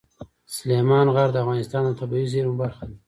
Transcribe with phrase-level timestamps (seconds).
[0.55, 2.95] سلیمان غر د افغانستان د طبیعي زیرمو برخه ده.